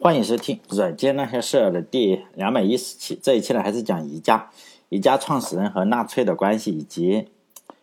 [0.00, 3.18] 欢迎收听《软件那些事儿》的第两百一十期。
[3.22, 4.50] 这一期呢，还是讲宜家，
[4.88, 7.28] 宜家创始人和纳粹的关系，以及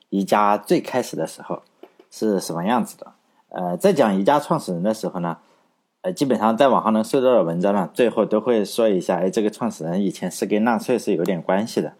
[0.09, 1.63] 宜家最开始的时候
[2.11, 3.13] 是什么样子的。
[3.49, 5.37] 呃，在讲宜家创始人的时候呢，
[6.01, 11.93] 呃，基本上在网上能搜到的文章呢，最后都会说一下，哎，这个创始人以前是跟纳粹是有点关系的。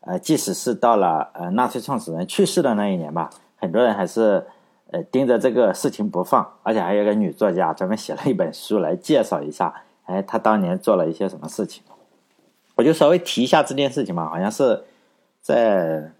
[0.00, 4.46] 呃，即使是到了呃纳粹创始人去世的那一年吧，很多人还是。
[4.92, 9.74] 呃，盯着这个事情不放，而且还有个女作家专门写了一本书来介绍一下，
[10.04, 11.82] 哎，她当年做了一些什么事情。
[12.74, 14.84] 我就稍微提一下这件事情吧，好像是
[15.40, 16.12] 在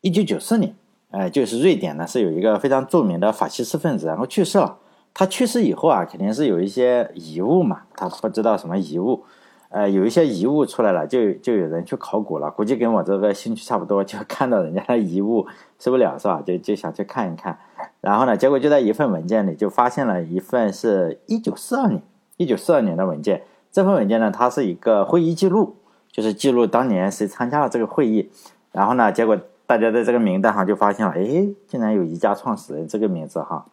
[0.00, 0.74] 一九九四年，
[1.10, 4.78] 哎，就是瑞典呢是有一个非常著名的法西斯分子，然后去世了。
[5.12, 9.24] 他去世以后啊，肯定是有一些遗物嘛，他不知道什么遗物。
[9.70, 15.46] 呃，有一些遗物出来了，就就有人去考古了，估计跟我这个兴趣差不多，就看到人家的遗物
[15.78, 16.42] 受不了是吧？
[16.44, 17.58] 就就想去看一看，
[18.00, 22.02] 然后呢，结果就在一份文件里就发现了一份是一九四二年
[22.36, 23.42] 一九四二年的文件。
[23.72, 25.76] 这份文件呢，它是一个会议记录，
[26.10, 28.30] 就是记录当年谁参加了这个会议。
[28.72, 33.66] 然后呢，结果大家在这个名单上就发现了，哎，竟然有宜家创始人这个名字哈。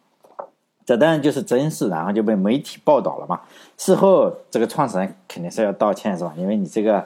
[0.86, 3.42] 这当然就是真事，然后就被媒体报道了嘛。
[3.76, 6.34] 事后这个创始人肯定是要道歉，是吧？
[6.38, 7.06] 因为你这个，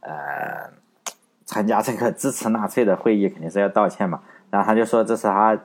[0.00, 0.70] 呃，
[1.44, 4.20] 参加这个支持纳粹的会议，肯定是要道歉嘛。
[4.50, 5.58] 然后他就说这是他，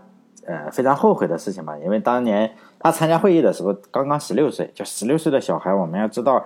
[0.45, 1.77] 呃，非常后悔的事情嘛。
[1.79, 6.45] 因为当年他参加会议的时候刚刚十六岁，就十六岁的小孩，我们要知道，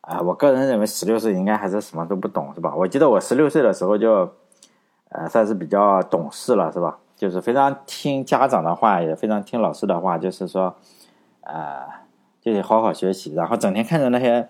[0.00, 2.74] 啊，我个人认为十六岁应该还是什么都不懂，是吧？
[2.74, 4.32] 我记得我十六岁的时候就，
[5.10, 6.98] 呃，算是比较懂事了，是吧？
[7.16, 10.74] 就是非常听家长的话，也非常听老师的话，就是说，
[11.40, 11.82] 呃，
[12.40, 14.48] 就得好好学习，然后整天看着那些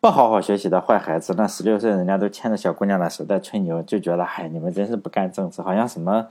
[0.00, 6.28] 不好好学习的坏孩子，那十六岁人家都牵着小姑娘的手在吹牛，就觉得，嗨，你们真是不干正事，好像什么，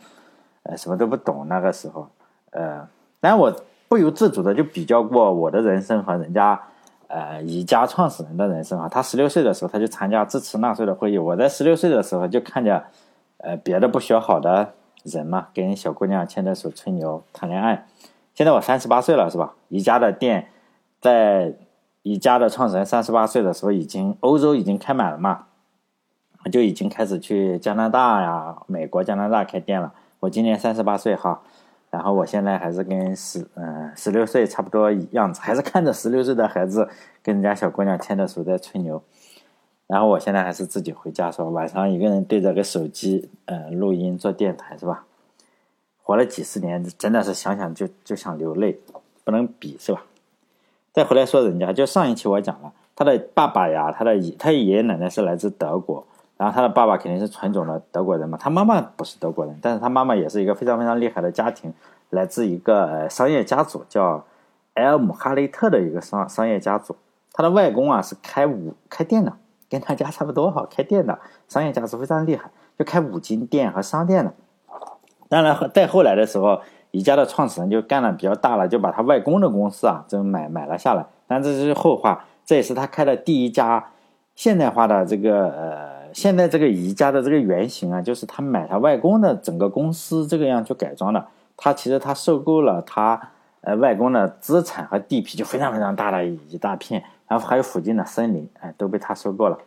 [0.67, 1.47] 呃，什么都不懂。
[1.47, 2.07] 那个时候，
[2.51, 2.87] 呃，
[3.19, 3.51] 但我
[3.87, 6.61] 不由自主的就比较过我的人生和人家，
[7.07, 8.87] 呃，宜家创始人的人生啊。
[8.87, 12.83] 他十六岁的时候，他就参加支持纳粹的会议，我在十六岁的时候就看着，
[13.37, 14.73] 呃，别的不学好的。
[15.03, 17.87] 人嘛，跟小姑娘牵着手吹牛谈恋爱。
[18.33, 19.53] 现在我三十八岁了，是吧？
[19.69, 20.49] 宜家的店，
[20.99, 21.53] 在
[22.01, 25.45] 宜家的创始人三十八岁的时候，已经欧洲已经开满了嘛，
[26.51, 29.93] 就已经开始去加拿大呀、美国、加拿大开店了。
[30.19, 31.41] 我今年三十八岁哈，
[31.89, 36.89] 然后我现在还是跟十嗯十六岁差不多样子，还是看着十六岁的孩子
[37.21, 39.01] 跟人家小姑娘牵着手在吹牛。
[39.85, 45.05] 然后我现在还是自己回家，说晚上一个人对着个手机，呃，录音做电台，是吧？
[46.03, 48.79] 活了几十年，真的是想想就就想流泪，
[49.23, 50.03] 不能比，是吧？
[50.91, 56.05] 再回来说人家，就上一期我讲了，他的爸爸呀，他的爷，他爷爷奶奶是来自德国，
[56.37, 61.73] 然后他的爸爸肯定是纯种的德国人嘛，他妈妈不是德国人，但是他妈妈也是一个非常非常厉害的家庭，
[62.11, 64.23] 来自一个商业家族，叫
[64.75, 66.95] 埃尔姆哈雷特的一个商商业家族，
[67.33, 69.33] 他的外公啊是开五开店的。
[69.69, 72.49] 跟他家差不多哈，开店的商业家族非常厉害，
[72.79, 74.33] 就开五金店和商店的。
[75.27, 76.61] 当然，再后来的时候，
[76.91, 81.05] 宜家的创始人就干了比较大了，就把他外公的公司啊，就买买了下来。
[81.27, 83.83] 但这是后话，这也是他开的第一家
[84.35, 91.23] 现代化的这个呃，现在这个宜家的这个原型啊，就是他买他外公的整个公司这个样去改装的。
[91.55, 93.21] 他其实他收购了他
[93.61, 97.03] 呃外公的资产和地皮，就非常非常大的一大片。
[97.27, 99.59] 然后还有附近的森林，哎，都被他收购了。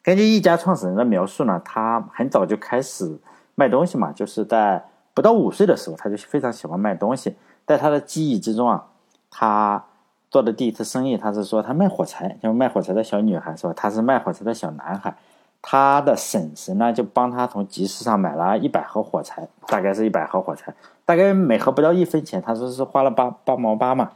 [0.00, 3.18] 根据一家创始人的描述呢，他很早就开始
[3.56, 4.80] 卖东西嘛，就是在
[5.12, 7.34] 不到五岁的时候，他就非常喜欢卖东西。
[7.66, 8.86] 在他的记忆之中啊，
[9.28, 9.84] 他
[10.30, 13.72] 做的第一次生意，他是说他卖火柴，就卖火柴的小女孩是吧？
[13.76, 15.16] 他是卖火柴的小男孩，
[15.60, 20.74] 他的婶婶呢就帮他从集市上买了一百盒火柴，大概是一百盒火柴，
[21.04, 24.12] 大概每盒不到一分钱，他说是花了八八毛八嘛。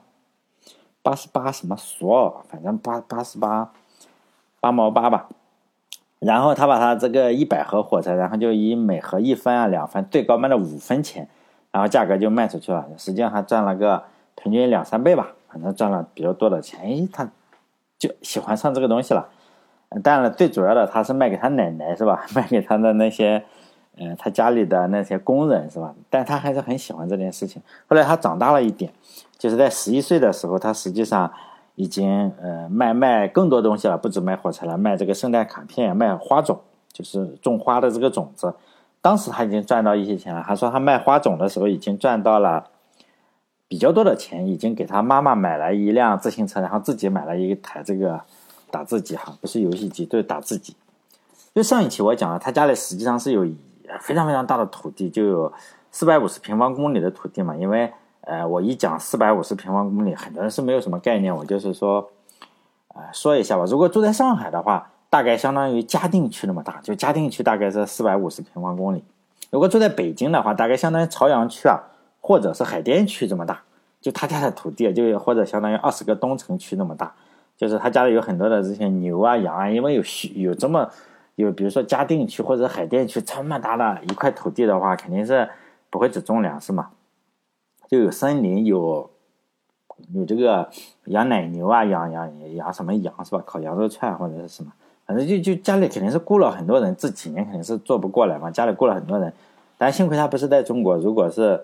[1.05, 3.73] 八十八什么索，反正八八十八
[4.61, 5.29] 八毛八吧。
[6.21, 11.29] 然后他把他这个一百盒火柴，然后就以每盒一分啊两分，最高卖了五分钱，
[11.73, 12.87] 然后价格就卖出去了。
[12.97, 14.05] 实际上还赚了个
[14.37, 16.79] 平均两三倍吧，反正赚了比较多的钱。
[16.81, 17.29] 哎，他
[17.99, 19.29] 就喜欢上这个东西了。
[20.03, 22.25] 当然，最主要的他是卖给他奶奶是吧？
[22.35, 23.45] 卖给他的那些，
[23.97, 25.95] 嗯，他家里的那些工人是吧？
[26.09, 27.61] 但他还是很喜欢这件事情。
[27.87, 28.93] 后来他长大了一点。
[29.39, 31.29] 就是在十一岁的时候，他实际上
[31.75, 36.61] 已经呃卖卖更多东西了，不止卖火柴了，卖这个圣诞卡片，卖花种，
[36.93, 38.55] 就是种花的这个种子。
[39.01, 40.45] 当时他已经赚到一些钱了。
[40.47, 42.67] 他说他卖花种的时候已经赚到了
[43.67, 48.21] 比较多的钱，已经给他妈妈买了一辆自行车，然后自己买了一台这个
[48.73, 50.75] 打字机哈，不是游戏机，对，打字机。
[51.55, 53.47] 就上一期我讲了，他家里实际上是有
[54.01, 55.53] 非常非常大的土地，就有
[55.91, 57.93] 四百五十平方公里的土地嘛，因为。
[58.25, 61.35] 呃，我一讲四百五十平方公里，很多人是没有什么概念。
[61.35, 62.09] 我就是说，
[62.95, 63.65] 呃，说一下吧。
[63.65, 69.03] 如果住在上海的话，大概相当于嘉定区那么大，就嘉定区大概是四百五十平方公里。
[69.51, 71.83] 如果住在北京的话，大概相当于朝阳区啊，
[72.21, 73.61] 或者是海淀区这么大。
[74.01, 77.13] 就他家的土地，就或者相当于二十个东城区那么大。
[77.57, 80.03] 就是他家里有很多的这些牛啊、羊啊，因为有
[80.35, 80.91] 有这么
[81.37, 85.49] 有，比如说嘉定区或者海淀区这么大的一块土地的话，肯定是
[85.91, 86.91] 不会只种粮食嘛，
[87.89, 89.11] 就有森林有。
[90.15, 90.69] 有这个
[91.05, 93.43] 养奶牛啊，养养养什么羊是吧？
[93.47, 94.73] 烤羊肉串或者是什么，
[95.07, 98.51] 反正就就家里肯定是雇了很多人，这几年肯定是做不过来嘛。
[98.51, 99.33] 家里雇了很多人，
[99.79, 100.97] 但幸亏他不是在中国。
[100.97, 101.63] 如果是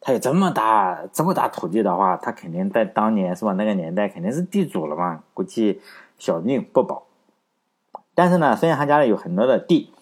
[0.00, 3.52] 他有这么大这么大土地的话，他肯定在当年是吧？
[3.52, 5.80] 那个年代肯定是地主了嘛，估计
[6.18, 7.04] 小命不保。
[8.14, 9.92] 但是呢，虽然他家里有很多的地，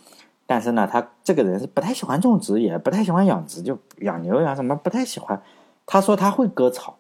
[0.47, 5.43] 但是呢，他这个人是不太喜欢种植，也不太喜欢养殖，就养牛养什么不太喜欢。
[5.85, 6.97] 他说他会割草。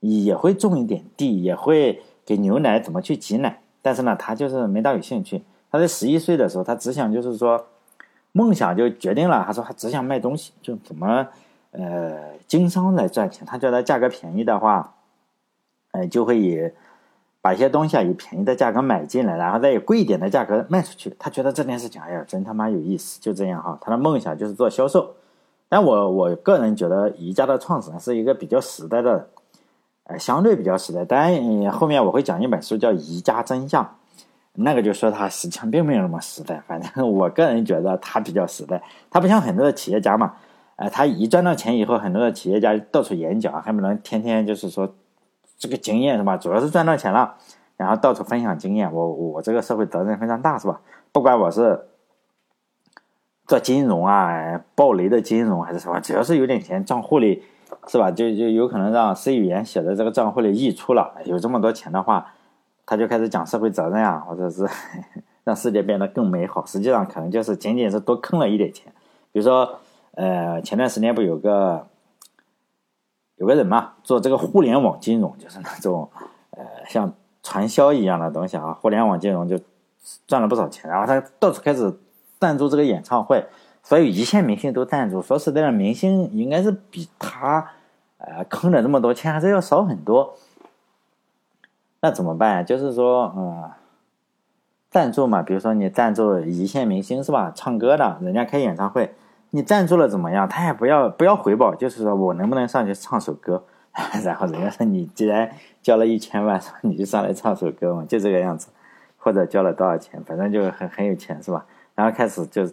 [0.00, 5.42] 也会种一点地，也会给牛奶怎么去挤奶，但是呢，他就是没大有兴趣。
[5.72, 7.66] 他在十一岁的时候，他只想就是说，
[8.30, 9.42] 梦想就决定了。
[9.44, 11.26] 他说他只想卖东西，就怎么
[11.76, 13.46] 呃经商来赚钱。
[13.46, 14.94] 他觉得价格便宜的话，
[15.92, 16.70] 呃就会以
[17.40, 21.14] 把一些东西啊以便宜的价格买进来，然后再以贵一点的价格卖出去。
[21.18, 23.78] 他觉得这件事情哎呀真他妈有意思，就这样哈。
[23.80, 25.14] 他的梦想就是做销售。
[25.68, 29.28] 但我我个人觉得宜家的创始人是一个比较实在的。
[30.08, 33.82] 呃，相对比较实在，当然后面我会讲一本书叫《宜家真相》，
[34.52, 36.60] 那个就说他实际上并没有那么实在。
[36.60, 38.80] 反正我个人觉得他比较实在，
[39.10, 40.36] 他不像很多的企业家嘛，
[40.76, 44.94] 呃，他一赚到钱以后，很多的企业家到处演讲，还不能天天就是说
[45.58, 46.36] 这个经验是吧？
[46.36, 47.34] 主要是赚到钱了，
[47.76, 48.92] 然后到处分享经验。
[48.92, 50.80] 我我这个社会责任非常大是吧？
[51.12, 51.86] 不管我是
[53.46, 57.42] 做金融啊，暴雷的金融还是什么，只要是有点钱，账户里。
[57.88, 58.10] 是吧？
[58.10, 62.32] 就就有可能让 C 语言写的这个账户里溢出了，有这么多钱的话，
[62.84, 64.68] 他就开始讲社会责任啊，或者是
[65.42, 66.64] 让世界变得更美好。
[66.64, 68.92] 实际上可能就是仅仅是多坑了一点钱。
[69.32, 69.78] 比如说，
[70.16, 71.86] 呃，前段时间不有个
[73.36, 76.10] 有个人嘛，做这个互联网金融，就是那种
[76.50, 79.60] 呃像传销一样的东西啊，互联网金融就
[80.26, 81.96] 赚了不少钱，然后他到处开始
[82.40, 83.46] 赞助这个演唱会。
[83.82, 87.70] 所有一线明星都赞助，说实在的，明星应该是比他，
[88.18, 90.34] 呃，坑的这么多钱还是要少很多。
[92.00, 92.66] 那怎么办？
[92.66, 93.70] 就是说，嗯，
[94.90, 97.52] 赞助嘛，比如说你赞助一线明星是吧？
[97.54, 99.14] 唱歌的，人家开演唱会，
[99.50, 100.48] 你赞助了怎么样？
[100.48, 103.64] 他也不要不要回报，就是说我能不能上去唱首歌？
[104.24, 105.50] 然后人家说你既然
[105.82, 108.68] 交了一千万，你就上来唱首歌嘛，就这个样子。
[109.18, 111.66] 或者交了多少钱，反正就很很有钱是吧？
[111.94, 112.68] 然后开始就。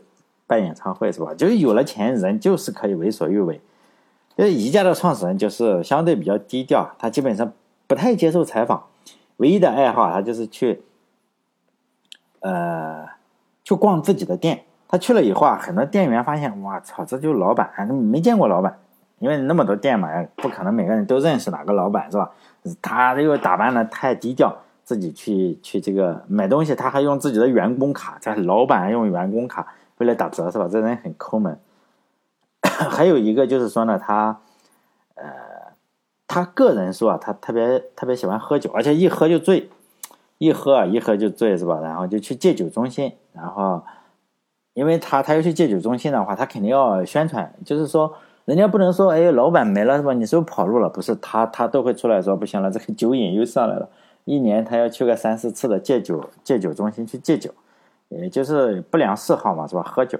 [0.45, 1.33] 办演唱会是吧？
[1.33, 3.61] 就是有了钱，人就是可以为所欲为。
[4.37, 7.53] 就是宜家的创始人就是相对比较低调，他基本上
[7.87, 8.83] 不太接受采访，
[9.37, 10.83] 唯一的爱好他就是去，
[12.41, 13.07] 呃，
[13.63, 14.65] 去逛自己的店。
[14.93, 18.77] 他去了以后啊，很多店员发现，哇操，这就是老板，没见过老板，
[19.17, 22.29] 因为那么多店嘛，不可能每个人都认识哪个老板是吧？
[22.79, 29.65] 他又打扮的太低调，自己去去这个买东西，他还用自己的员工卡，这老板用员工卡。
[29.97, 30.67] 为了打折是吧？
[30.71, 31.59] 这人很抠门。
[32.61, 34.41] 还有一个就是说呢，他，
[35.15, 35.23] 呃，
[36.27, 39.71] 他个人说啊，他特别特别喜欢喝酒，而且一喝就醉，
[40.37, 41.79] 一喝啊一喝就醉是吧？
[41.81, 43.83] 然后就去戒酒中心，然后，
[44.73, 48.13] 因为他他要去戒酒中心的话，他肯定要宣传，就是说
[48.45, 50.13] 人家不能说哎，老板没了是吧？
[50.13, 50.89] 你是不是跑路了？
[50.89, 53.89] 不是，他他都会出来说不行了，这个酒瘾又上来了，
[54.25, 57.51] 一年他要去个三四次的戒酒戒酒中心去戒酒。
[58.09, 59.81] 也就是不良嗜好嘛，是吧？
[59.81, 60.19] 喝酒，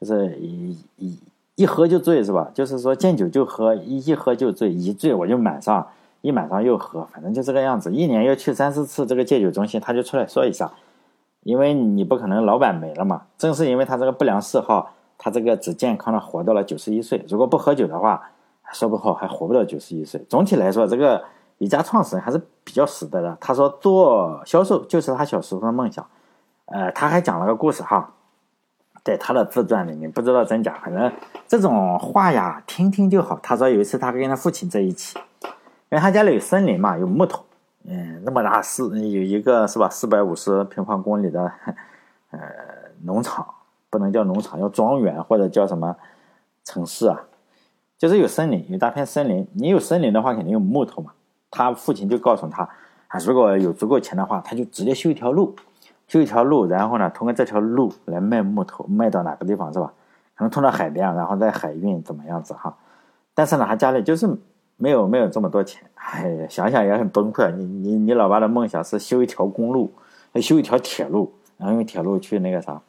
[0.00, 1.18] 就是一一
[1.54, 2.50] 一喝就醉，是吧？
[2.52, 5.86] 就是说见酒就喝，一一喝就醉，一醉我就满上，
[6.22, 7.92] 一满上又喝，反正就这个样子。
[7.92, 10.72] 一年要去三四次这个戒酒中心，他就出来说一下，
[11.42, 13.22] 因为你不可能老板没了嘛。
[13.38, 17.24] 正是因为他这个不良嗜好，他这个只健康的活到了九十一岁。
[17.28, 18.30] 如果不喝酒的话，
[18.72, 20.24] 说不好还活不到九十一岁。
[20.28, 21.24] 总体来说，这个
[21.58, 23.36] 一家创始人还是比较实在的。
[23.40, 26.06] 他说做销售就是他小时候的梦想。
[26.66, 28.12] 呃，他还讲了个故事哈，
[29.02, 31.10] 在他的自传里面，不知道真假，反正
[31.48, 33.36] 这种话呀，听听就好。
[33.42, 37.44] 他说有一次他跟他父亲在一起，因为他家里有森林嘛，有木头，
[37.84, 41.50] 嗯，那么大四有一个是吧，四百五十平方公里的
[42.30, 42.40] 呃
[43.02, 43.46] 农场，
[43.88, 45.96] 不能叫农场，叫庄园或者叫什么
[46.64, 47.20] 城市啊，
[47.98, 49.48] 就是有森林，有大片森林。
[49.54, 51.12] 你有森林的话，肯定有木头嘛。
[51.50, 52.68] 他父亲就告诉他
[53.08, 55.56] 啊，如果有足够钱的话，他就直接修一条路。
[56.06, 59.92] 修一条路，然后呢，通过这条路来卖木头，卖到哪个地方是吧？
[60.34, 62.76] 可能通到海边，然后在海运怎么样子哈？
[63.32, 64.26] 但是呢，他家里就是
[64.80, 67.50] 没有没有这么多钱，哎，想想也很崩溃。
[67.52, 69.92] 你你你老爸的梦想是修一条公路，
[70.36, 72.80] 修一条铁路，然后用铁路去那个啥，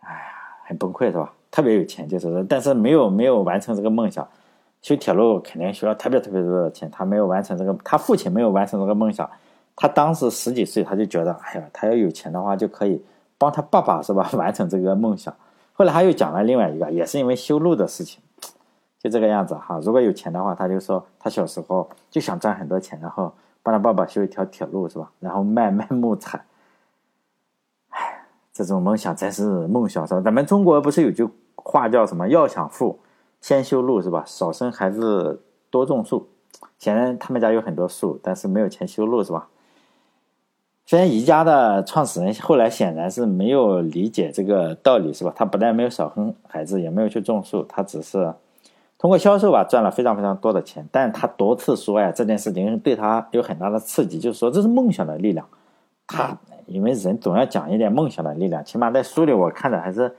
[0.00, 0.20] 哎呀，
[0.64, 1.32] 很崩溃是吧？
[1.50, 4.26] 特别有钱就是，但是没有没有完成这个梦想。
[4.80, 9.28] 修铁路肯定需要特别特别多的钱，他没有完成这个，他父亲没有完成这个梦想。
[9.76, 13.00] 他当时十几岁，他就觉得，哎呀，他要有钱的话就可以
[13.36, 15.32] 帮他爸爸是吧， 完成这个梦想。
[15.74, 18.20] 后来他又讲了另外一个，也是因为修路的事情，
[19.02, 19.80] 就这个样子哈。
[19.82, 23.32] 如果有钱的话，他就说他小时候就想赚很多钱，然后
[23.62, 26.44] 帮他爸爸修一条铁路是吧，然后卖 卖木材。
[27.88, 30.20] 哎，这种梦想真是梦想是吧？
[30.20, 32.28] 咱们中国不是有句话叫什么？
[32.28, 33.00] 要想富。
[33.40, 34.22] 先修路是吧？
[34.24, 36.28] 少生孩子，多种树。
[36.78, 39.48] 显然他们家有很多树，但是没有钱修路是吧？
[40.86, 45.32] 虽然宜家的创始人后来显然是没有理解这个道理是吧？
[45.34, 48.32] 他不但没有少生孩子，也没有去种树，他只是
[49.02, 50.88] 通过销售吧赚了非常非常多的钱。
[50.92, 55.44] 但是他多次说呀，这件事情对他有很大的刺激，就是说这是梦想的力量。
[56.06, 60.14] 他因为人总要讲一点梦想的力量，起码在书里我看着还是。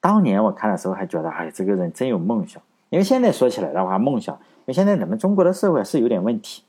[0.00, 2.62] 当年我看的时候还觉得，哎，这个人真有梦想。
[2.88, 6.62] 因为现在说起来的话，梦想，因为现在咱们中国的社会是有点问题。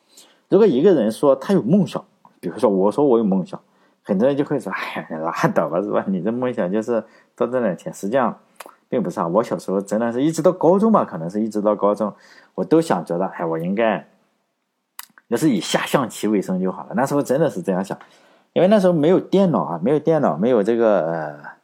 [0.47, 2.03] 如果一个人说他有梦想，
[2.39, 3.59] 比如说我说我有梦想，
[4.01, 6.03] 很多人就会说，哎呀，拉倒吧，是吧？
[6.07, 7.03] 你这梦想就是
[7.35, 7.93] 多挣点钱。
[7.93, 8.35] 实际上，
[8.89, 9.27] 并不是啊。
[9.27, 12.13] 我小时候真的是一直到高中吧，可能是一直到高中，
[12.55, 14.05] 我都想觉得，哎，我应该
[15.29, 16.89] 要是以下象棋为生就好了。
[16.95, 17.97] 那时候真的是这样想，
[18.51, 21.59] 因为那时候没有电脑啊，没有电脑，没有这个呃。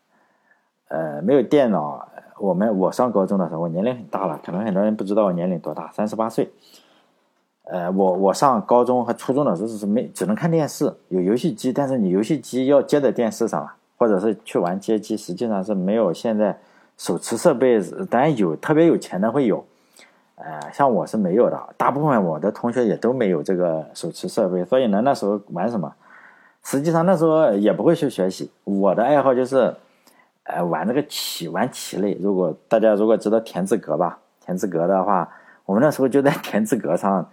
[0.88, 2.08] 呃，没有电脑。
[2.38, 6.52] 我们我上高中的时候，我年龄很大了，可能很多人不知道我年龄多大，三十八岁。
[7.64, 13.68] 呃，我我上高中和初中的时候是没只能看电视，有游戏机，但是你游戏机要接在电视上，
[13.98, 16.60] 或者是去玩街机，实际上是没有现在
[16.98, 17.82] 手持设备。
[18.10, 19.66] 当然有特别有钱的会有，
[20.36, 25.94] 呃，像我是没有的，大部分我的同学也都没有这个手持设备，所以呢，那时候玩什么？
[26.64, 29.76] 实际上那时候也不会去学习，我的爱好就是。
[30.48, 32.16] 呃，玩那个棋，玩棋类。
[32.22, 35.28] 如果大家如果知道田字格吧，田字格的话，
[35.66, 37.28] 我们那时候就在 田字格上，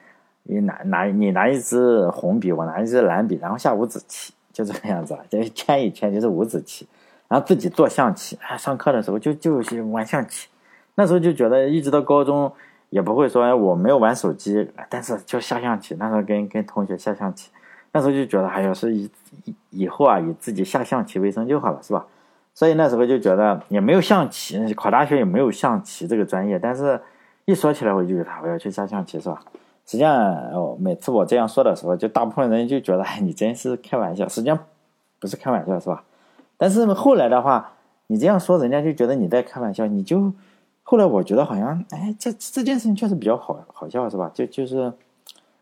[0.44, 6.88] 你拿拿你拿一支红笔，我拿一支蓝笔，然后下五子棋，就这个样子，就圈一圈就是五子棋，
[7.32, 8.38] 然后自己做象棋。
[8.42, 10.50] 哎，上课的时候就就是玩象棋。
[10.96, 12.52] 那时候就觉得，一直到高中
[12.90, 15.96] 也不会说我没有玩手机，但是就下象棋。
[15.98, 17.50] 那时候跟跟同学下象棋，
[17.92, 19.10] 那时候就觉得，哎呀，是以
[19.70, 22.04] 以后啊，以自己下象棋为生就好了，是吧？
[22.52, 26.58] 所以那时候就觉得也没有象棋，考大学也没有象棋这个专业。
[26.58, 27.00] 但是，
[27.46, 29.40] 一说起来我就觉得我要去下象棋，是吧？
[29.86, 30.14] 实际上，
[30.52, 34.28] 哦，每次我这样说的时候，就大部分人就觉得，哎，你真是开玩笑。
[34.28, 34.58] 实际上，
[35.18, 36.04] 不是开玩笑，是吧？
[36.62, 37.72] 但是后来的话，
[38.06, 39.84] 你这样说，人家就觉得你在开玩笑。
[39.84, 40.32] 你就
[40.84, 44.30] 后来我觉得好像，哎，这这件事情确实比较好好笑，是吧？
[44.32, 44.92] 就就是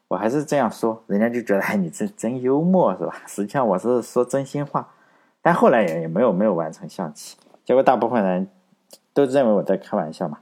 [0.08, 3.14] 我还是这样说，人家就觉得，哎，你 这真幽默，是吧？
[3.26, 4.86] 实际上我是说真心话。
[5.40, 8.46] 但后来也也没有没有完成象棋，结果大部分人
[9.14, 10.36] 都认为我在开玩笑嘛。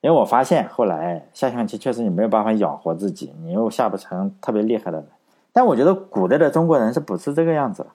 [0.00, 5.06] 因为我发现后来下象棋确实你没有办法养活自己，你又下不成特别厉害的人。
[5.52, 7.86] 但我觉得古代的中国人是不是这个样子？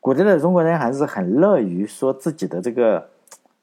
[0.00, 3.08] 古代的中国人还是很乐于说自己的这个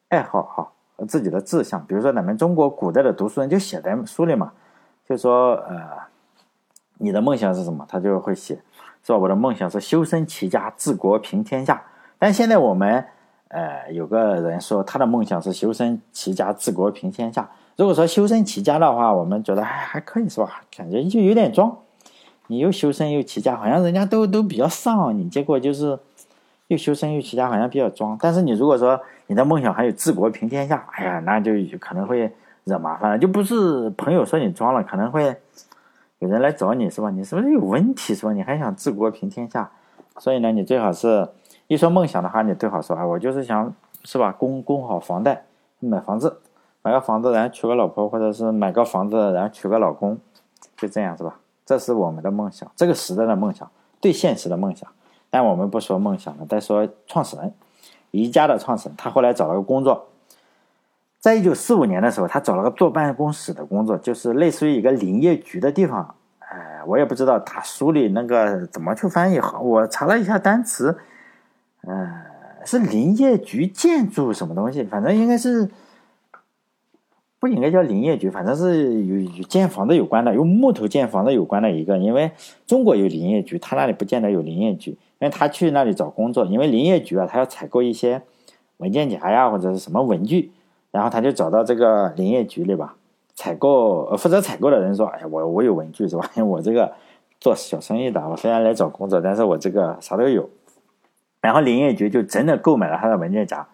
[0.09, 1.83] 爱好哈，自己的志向。
[1.85, 4.51] 比如说咱们中国古代的读书人就写在书里嘛，
[5.07, 5.79] 就说呃，
[6.97, 7.85] 你的梦想是什么？
[7.87, 8.59] 他就会写，
[9.03, 11.81] 说我的梦想是修身齐家治国平天下。
[12.19, 13.05] 但现在我们，
[13.47, 17.49] 呃，有个人说他的梦想是修身齐家治国平天下。
[17.77, 20.61] 如果说修身齐家的话，我们觉得还还可以是吧？
[20.75, 21.77] 感觉就有点装，
[22.47, 25.99] 你又修身又齐家，好像人家都都比较丧，你结果就是
[26.67, 28.17] 又修身又齐家，好像比较装。
[28.21, 32.31] 但是你如果说你的梦想还有治国平天下，哎呀，那就可能会
[32.63, 35.35] 惹麻烦了，就不是朋友说你装了，可能会
[36.19, 37.09] 有人来找你是吧？
[37.09, 38.33] 你是不是有问题是吧？
[38.33, 39.69] 你还想治国平天下？
[40.17, 41.29] 所以呢，你最好是。
[41.67, 45.45] 一说梦想的话，你最好说啊，我就是想是吧，供供好房贷，
[45.79, 46.37] 买房子，
[46.83, 50.15] 买个房子，然后娶个老婆，或者是买个房子，然后娶个老公，
[50.77, 51.39] 就这样是吧？
[51.65, 53.67] 这是我们的梦想，这个时代的梦想，
[53.99, 54.87] 最现实的梦想。
[55.35, 57.53] 但我们不说梦想了，再说创始人，
[58.11, 60.07] 宜家的创始人，他后来找了个工作，
[61.19, 66.15] 在一九四五年的时候，他找了个坐办公室的工作，就是类似于一个林业局的地方。
[66.39, 70.97] 哎，我也不知道他书里那个怎么去翻译好，我查了一下单词。
[71.85, 72.13] 嗯，
[72.63, 74.85] 是林业局建筑什么东西？
[74.85, 75.69] 反正应该是
[77.41, 81.97] 不应该叫林业局，反正是有与建房子有关的，用木头建房子有关的一个。
[81.97, 82.31] 因为
[82.65, 84.97] 中国有林业局，他那里不见得有林业局。
[85.19, 88.21] 因为他去那里找工作，因为林业局啊，他要采购一些
[88.77, 90.51] 文件夹呀或者是什么文具，
[90.91, 92.95] 然后他就找到这个林业局里吧。
[93.35, 96.29] 采购呃负责采购的人说：“哎呀，我我有文具是吧？
[96.43, 96.93] 我这个
[97.39, 100.49] 做小生意的，我虽然来找工作，但是我这个啥都有。”
[101.41, 103.67] 然后林业局就真的购买了他的文件夹，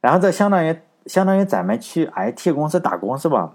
[0.00, 0.76] 然后这相当于
[1.06, 3.54] 相当于咱们去 IT 公司打工是吧？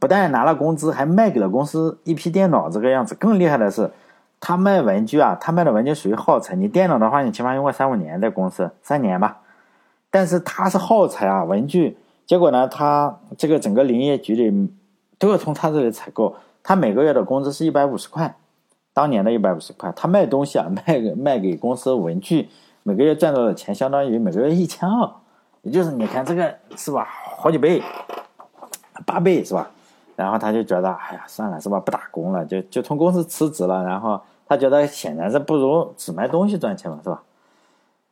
[0.00, 3.14] 不但拿了工资，还卖给了公司一批电脑这个样子。
[3.14, 3.90] 更厉害的是，
[4.46, 6.54] 他卖文具啊，他卖的文具属于耗材。
[6.54, 9.38] 你电脑的话，你起码用个三五年在公司，三年吧。
[10.10, 11.96] 但是他是耗材啊，文具。
[12.26, 14.70] 结果呢，他这个整个林业局里
[15.18, 16.36] 都要从他这里采购。
[16.62, 18.36] 他每个月的工资是一百五十块，
[18.92, 19.90] 当年的一百五十块。
[19.96, 22.50] 他卖东西啊， 卖卖给公司文具。
[22.82, 25.10] 每个月赚到的钱相当于每个月一千二，
[25.62, 27.08] 也就是你看这个是吧，
[27.38, 27.82] 好几倍，
[29.06, 29.70] 八倍是吧？
[30.16, 33.82] 然后他就觉得，哎呀，算了是吧，不打工了，就就从公司辞职了。
[33.82, 34.20] 然后
[34.54, 37.22] 他觉得显然是不如只卖东西赚钱嘛，是吧？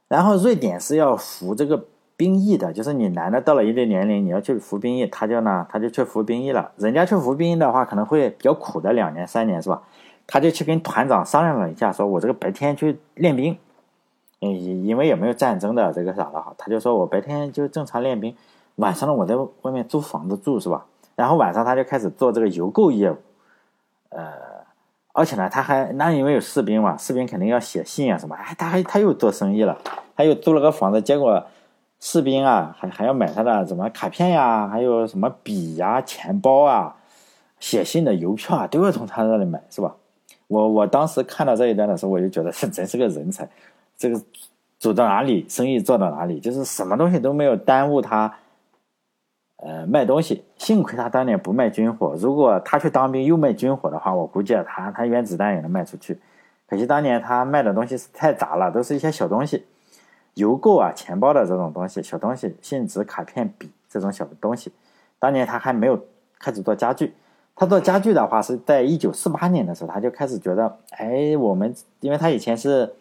[0.08, 1.84] 然后瑞典是要服这个
[2.16, 6.72] 兵役的，就是你男的到了一定年龄，你要去服兵役，他就呢，他就去服兵役了。
[6.76, 9.82] 人家去服兵役的话，可能会比较苦的两年三年是吧？
[10.26, 13.56] 他就去跟团长商量了一下，说我这个白天去练兵。
[14.40, 18.34] 因因为也没有战争的这个啥了哈，他就说我白天就正常练兵，
[18.74, 20.84] 晚上呢我在外面租房子住是吧？
[21.14, 23.16] 然后晚上他就开始做这个邮购业务，
[24.08, 24.32] 呃，
[25.12, 29.78] 而且呢他还那因为有士兵嘛，士兵肯定要写信啊什么，哎，他还他又做生意了，
[30.16, 31.46] 他又租了个房子，结果
[32.00, 36.96] 士兵啊还还要买他的什么卡片呀，还有什么笔呀、钱包啊、
[37.60, 39.94] 写信的邮票啊，都要从他那里买是吧？
[40.48, 43.48] 我我当时看到这一段的时候，我就觉得这真是个人才。
[43.96, 44.20] 这个
[44.78, 48.34] 走到哪里，生意做到哪里，就是什么东西都没有耽误他，
[49.64, 50.44] 呃，卖东西。
[50.56, 56.18] 幸亏他当年不卖军火，如果他去当兵又卖军火的话，我估计他他原子弹也能卖出去。
[56.68, 59.64] 可惜当年他卖的东西是太杂了，都是一些小东西，
[60.34, 64.72] 邮购啊、钱包的这种东西，小东西，信纸、卡片、笔这种小东西。
[65.18, 65.98] 当年他还没有
[66.38, 67.14] 开始做家具，
[67.54, 72.92] 他做家具的话是在一九四八年的时候，他就开始觉得，哎，我们因为他以前是。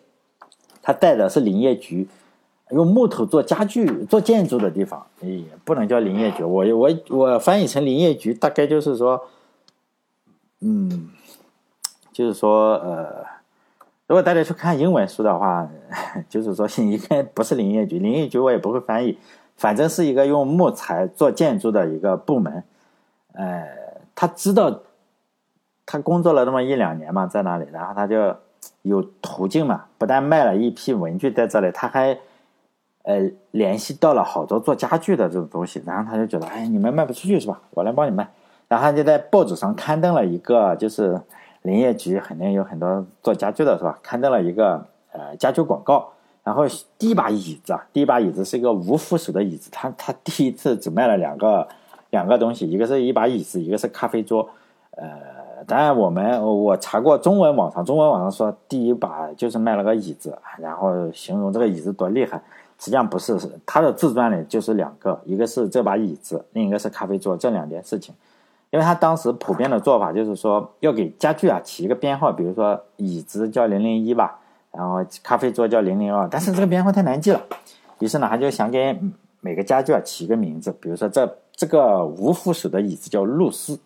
[0.83, 2.07] 他带的是林业局，
[2.71, 6.43] 用木头做家具、做建筑的地方，也不能叫林业局。
[6.43, 9.21] 我我我翻译成林业局，大概就是说，
[10.61, 11.09] 嗯，
[12.11, 13.25] 就是说，呃，
[14.07, 15.69] 如果大家去看英文书的话，
[16.29, 19.17] 就是说应该不是林业局，林业局我也不会翻译，
[19.57, 22.63] 反正是一个用木材做建筑的一个部门。
[23.33, 23.67] 呃，
[24.15, 24.81] 他知道，
[25.85, 28.35] 他工作了那么一两年嘛，在那里，然后他就。
[28.83, 29.85] 有途径嘛？
[29.97, 32.17] 不但卖了一批文具在这里，他还，
[33.03, 35.81] 呃，联系到了好多做家具的这种东西。
[35.85, 37.59] 然后他就觉得，哎，你们卖不出去是吧？
[37.71, 38.29] 我来帮你卖。
[38.67, 41.19] 然后就在报纸上刊登了一个，就是
[41.63, 43.99] 林业局肯定有很多做家具的是吧？
[44.01, 46.09] 刊登了一个呃家具广告。
[46.43, 46.65] 然后
[46.97, 49.69] 第一把椅子啊，第一把椅子是一个无扶手的椅子。
[49.71, 51.67] 他他第一次只卖了两个
[52.09, 54.49] 两个东西，一个是一把椅子，一个是咖啡桌，
[54.91, 55.41] 呃。
[55.67, 62.41] 当然，我们我查过中文网上，中文网上说第一把就是卖了个椅子，然后形容这个椅子多厉害。
[62.81, 68.15] 实际上不是，是他的自传里就是两个，一个是这把椅子，另一个是咖啡桌这两件事情。
[68.71, 74.39] 因为他当时普遍的做法就是说要给家具啊起一个编号，比如说椅子叫零零一吧，
[74.71, 77.41] 然后咖啡桌叫零零二，但是这个编号太难记了，
[77.99, 78.99] 于是呢他就想给
[79.41, 83.79] 每个家具啊起一个名字，比如说这这个无扶手的椅子叫露丝。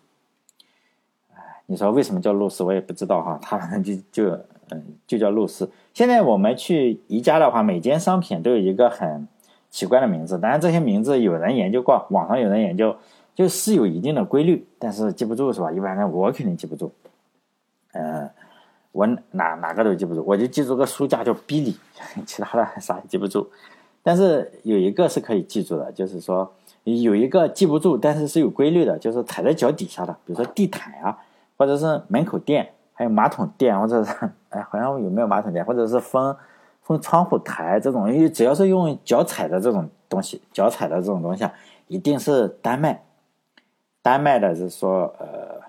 [1.66, 2.62] 你说为什么叫露丝？
[2.62, 4.38] 我也不知道哈，他反正就就
[4.70, 5.70] 嗯就叫露丝。
[5.94, 9.28] 现在我们去宜家的话，每件商品都有一个很
[9.70, 12.96] 奇怪的名字，当然这些名字有人研究过，网上有人研究，
[13.34, 15.70] 就是有一定的规律，但是记不住是吧？
[15.70, 16.90] 一般人我肯定记不住，
[17.92, 18.28] 嗯，
[18.92, 21.76] 我哪哪个都记不住，我就记住个书架叫比利，
[22.26, 23.48] 其他的啥也记不住。
[24.02, 26.52] 但是有一个是可以记住的，就是说
[26.84, 31.18] 有一个记不住，但是是有规律的，就是踩在脚底下的，比如说地毯啊。
[31.58, 32.68] 或者是门口垫，
[32.98, 34.12] 还有马桶垫，或者是
[34.48, 36.34] 哎，好像有没有马桶垫，或者是封
[36.82, 41.52] 封窗户台这种，因为只要是用脚踩的这种东西，脚踩的这种东西啊，
[41.88, 43.02] 一定是丹麦。
[44.00, 45.60] 丹麦的是说，呃，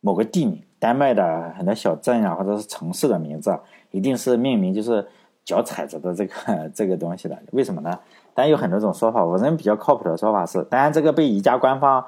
[0.00, 3.60] 某个地名，丹麦的很多小镇啊，或者是城市的名字啊，
[3.92, 5.06] 一定是命名就是
[5.44, 7.38] 脚踩着的这个这个东西的。
[7.52, 7.96] 为什么呢？
[8.34, 12.04] 但有很多种说法，我认为比较靠谱的说法是，当然这个被宜家官方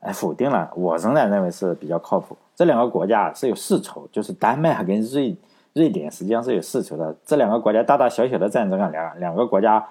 [0.00, 2.36] 哎否定了，我仍然认为是比较靠谱。
[2.56, 5.36] 这两个国家是有世仇，就是丹麦跟瑞
[5.74, 7.14] 瑞典实际上是有世仇的。
[7.26, 9.86] 这两个国家大大小小的战争啊，两两个国家，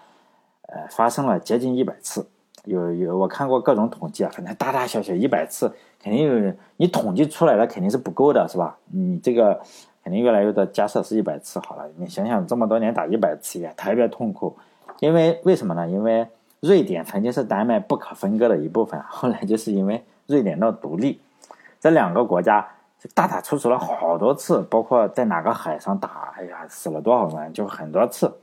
[0.64, 2.26] 呃，发生了接近一百次。
[2.64, 8.76] 有有我看过各种统计啊，反正大大小小一百次，肯定有你统计出来的肯定是不够的，是吧？
[8.88, 9.62] 你这个
[10.04, 10.66] 肯定越来越多。
[10.66, 14.58] 假设是一百次好了，你想想这么多年打一百次也特别痛苦。
[15.02, 15.88] 因为为什么呢？
[15.88, 16.26] 因为
[16.62, 21.20] 瑞典曾经是丹麦不可分割的一部分，后来就是因为瑞典的独立。
[21.86, 22.68] 这两个国家
[23.00, 28.40] 就大打出手了好多次，包括在哪个海上打，哎呀，死了多少人，就很多次。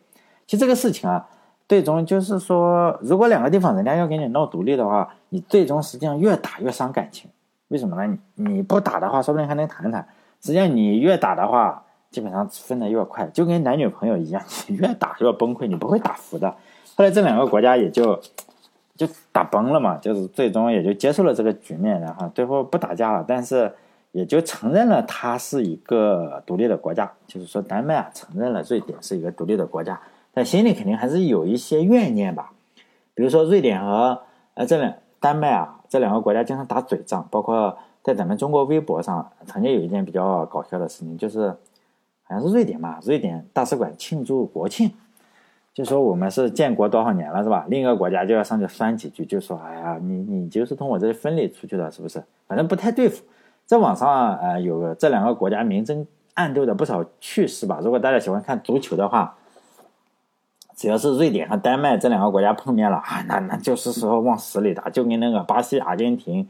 [0.47, 1.27] 其实这个事情啊，
[1.69, 7.29] 最终就是说，如果两个地方人家要给你闹独立的话，你最终实际上越打越伤感情。
[7.67, 8.17] 为什么呢？
[8.37, 10.07] 你你不打的话，说不定还能谈谈。
[10.41, 16.49] 实际上你越打的话，基本上分的越快，就跟男女朋友一样，你越打越崩溃，你不会打服的。
[16.95, 18.21] 后来这两个国家也就
[19.05, 23.73] 就打崩了嘛，就是最终也就接受了这个局面，然后最后不打架了，但是
[24.13, 30.01] 也就承认了它是一个独立的国家，就是说丹麦啊承认了瑞典是一个独立的国家，
[30.33, 32.53] 但心里肯定还是有一些怨念吧。
[33.15, 34.23] 比如说瑞典和
[34.55, 41.49] 呃这两丹麦啊这两个国家经常打嘴仗，包括在咱们中国微博上曾经有一件比较搞笑的事情，就是
[42.23, 44.93] 好像是瑞典嘛，瑞典大使馆庆祝国庆。
[45.75, 47.65] 就说我们是建国多少年了，是吧？
[47.69, 52.23] 另一个国家就要上去酸几句，就说：“哎呀，你你就是从我这里分离出去的，是不是？
[52.47, 53.25] 反正不太对付。”
[53.65, 57.81] 在网上呃有个这两个国家明争暗斗的不少趣事吧。
[57.83, 59.35] 如果大家喜欢看足球的话，
[60.77, 66.47] 只要是瑞典和丹麦这两个国家碰面了啊，那那就是说往死里打，就跟那个巴西、阿根廷、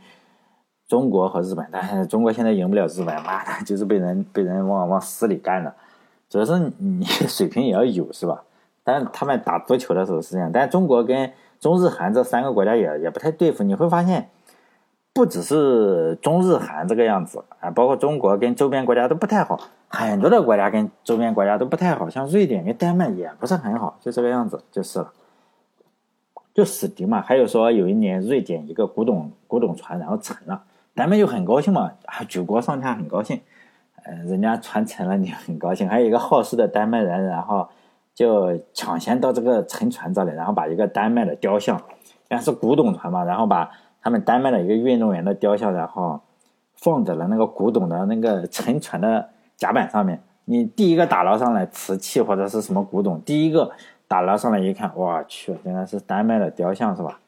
[0.88, 5.72] 中国和日本，但是中国现在赢不了日本，妈的，就是被人被人往往死里干的。
[6.28, 8.42] 主要是你 水平也要有，是吧？
[8.84, 13.62] 但他们打足球的时候是这样，但中国跟中日韩这三个国家也也不太对付。
[13.62, 14.28] 你会发现，
[15.12, 25.12] 不只是中日韩这个样子啊，包括中国跟周边国家都不太好，很多的国家跟周边国家都不太好，像瑞典跟丹麦也不是很好，就这个样子就是了，
[26.52, 27.20] 就死敌嘛。
[27.20, 30.64] 还有说有一年瑞典一个古董古董船然后沉了，
[30.96, 33.40] 丹麦就很高兴嘛，啊举国上下很高兴，
[34.02, 37.68] 呃人家船沉了你很高兴，还有一个好事的丹麦人然后。
[38.14, 41.80] 就抢先到这个沉船这里，然后把一个丹麦的雕像，
[42.28, 43.70] 然是古董船嘛，然后把
[44.02, 46.20] 他们丹麦的一个运动员的雕像，然后
[46.74, 50.20] 放在了那个古董的那个沉船的甲板上面。
[50.44, 53.70] 你第一个打捞上来瓷器或者是什么古董，第一个
[54.06, 57.18] 打捞上来一看，我去，原来是丹麦的雕像是吧？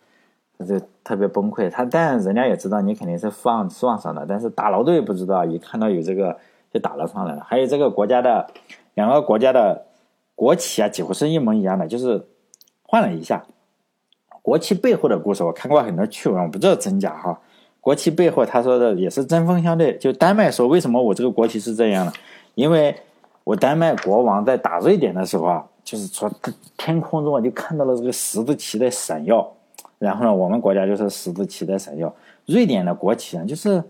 [0.59, 1.71] 他就特别崩溃。
[1.71, 6.37] 他但人家也知道你肯定是放放上的，但是打捞队不知道，一看到有这个
[6.71, 7.43] 就打捞上来了。
[7.43, 8.47] 还有这个国家的
[8.93, 9.87] 两个国家的。
[10.35, 12.27] 国旗啊，几乎是一模一样的，就是
[12.83, 13.45] 换了一下。
[14.43, 17.41] 国旗背后的故事，我看过很多趣闻，我不知道真假哈。
[17.81, 19.97] 国旗背后他说的也是针锋相对。
[19.99, 22.13] 就丹麦说，为什么我这个国旗是这样的？
[22.55, 22.95] 因为
[23.45, 26.31] 我丹麦国王在打瑞典的时候啊，就是说
[26.77, 29.51] 天空中啊就看到了这个十字旗在闪耀，
[29.99, 32.15] 然后呢，我们国家就是十字旗在闪耀。
[32.47, 33.83] 瑞典的国旗啊，就是。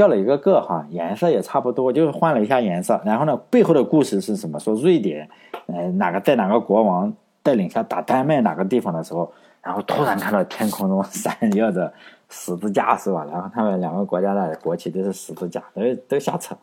[0.00, 2.98] 掉了一个个哈，颜色也差不多，就是换了一下颜色。
[3.04, 4.58] 然后呢，背后的故事是什么？
[4.58, 5.28] 说瑞典，
[5.66, 11.92] 呃，哪个在哪个国王带领下打丹麦哪个地方的时候，然后突然看到天空中闪耀着
[12.30, 13.26] 十字架，是吧？
[13.30, 16.56] 然后他们两个国家的国旗都是十字架，都都瞎扯。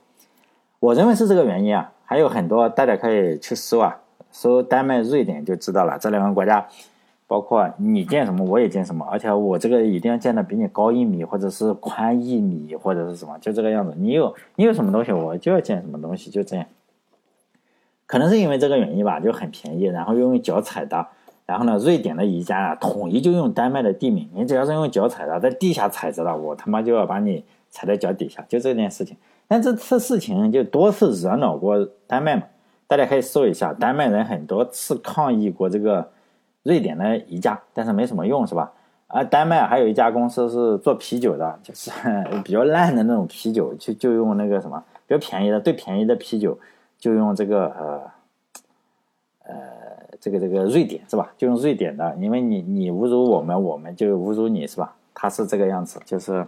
[0.80, 3.96] 我认为是这个原因啊，还有很多，大家可以去搜啊，
[4.32, 6.66] 搜丹麦、瑞典就知道了，这两个国家。
[7.28, 13.94] 包括你建什么，我也建什么，而且我这个一定要建的比你高一米，或者是宽一米，或者是什么，就这个样子。
[13.98, 16.66] 你有你有什么东西，我就要建什么东西，就这样。
[18.06, 21.06] 可能是因为这个原因吧，就很便宜，然后又用脚踩的。
[21.46, 24.30] 然后呢，瑞典的宜家啊，统一就用丹麦的地名。
[24.34, 29.18] 你只要是用脚踩的，在地下踩着的，我他妈就要把你踩在脚底下，就这件事情。
[29.50, 32.44] 但这次事情就多次惹恼过丹麦嘛，
[32.88, 36.10] 大家可以搜一下，丹麦人很多次抗议过这个。
[36.68, 38.74] 瑞典的宜家，但是没什么用，是吧？
[39.08, 41.90] 而丹麦还有一家公司是做啤酒的，就是
[42.44, 46.60] 比较烂的那种啤酒，就就用那个什么比较便宜的，最便宜的啤酒
[47.00, 48.02] 就用这个呃
[49.46, 49.56] 呃
[50.20, 51.32] 这个这个瑞典是吧？
[51.38, 54.94] 就用瑞典的，因为你你侮辱我们，我们就侮辱你是吧？
[55.14, 56.46] 他是这个样子，就是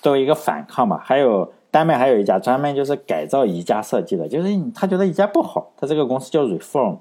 [0.00, 0.98] 作为一个反抗嘛。
[0.98, 6.96] 还有丹麦还有一家专门就是改造宜家设计的，就是他觉得宜家不好，他这个公司叫 Reform。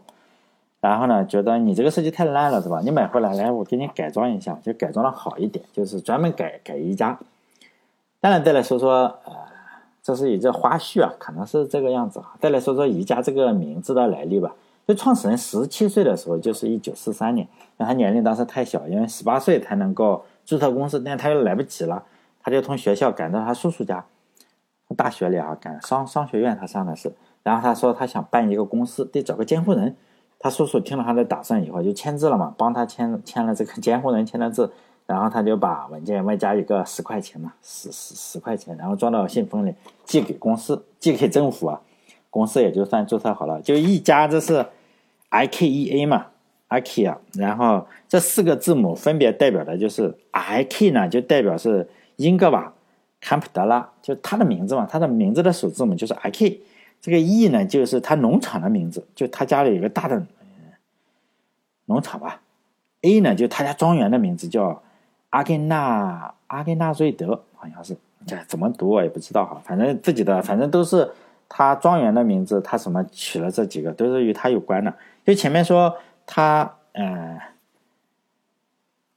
[0.81, 2.81] 然后呢，觉得你这个设计太烂了，是吧？
[2.83, 7.19] 你买回来，来我给你改装一下，就改装的好一点，就是专门改改宜家。
[8.19, 9.31] 当然，再来说说，呃，
[10.01, 12.33] 这是一个花絮啊，可能是这个样子啊。
[12.39, 14.55] 再来说说宜家这个名字的来历吧。
[14.87, 22.03] 就创始人十七岁的时候，就是一九四三年，那他年龄当时太小，因为十八岁才能够注册公司，但他又来不及了，
[22.41, 24.03] 他就从学校赶到他叔叔家，
[24.97, 27.13] 大学里啊，赶商商学院他上的是，
[27.43, 29.95] 然后他说他想办一个公司，得找个监护人。
[30.43, 34.71] 他叔叔听了他的打算以后，就签字了嘛，帮他签签了这个 监护人签了字，
[35.05, 41.79] 然后他就把文件外加一个十块钱嘛，十十十块钱，然后装到信封里寄给公司，寄给政府啊，
[42.31, 43.61] 公司也就算注册好了。
[43.61, 44.65] 就一家这是
[45.29, 46.25] I K E A 嘛
[46.69, 52.63] ，IKEA，然后这四个字母分别代表的就是 I K 呢，就代表是英格瓦·
[53.19, 56.61] 坎普德拉，就他的名字嘛，他的名字的首字母就是 I K。
[57.01, 60.21] 这个 E 呢，就是他农场的名字，就他家里有个大的
[61.85, 62.39] 农场吧。
[63.01, 64.83] A 呢，就他家庄园的名字叫
[65.31, 69.59] 阿根纳阿根纳瑞德，好像是，这怎么读我也不知道哈。
[69.65, 71.11] 反正自己的，反正都是
[71.49, 74.93] 他庄园的名字，他什么取了这几个都是与他有关的。
[75.25, 75.95] 就前面说
[76.27, 77.39] 他嗯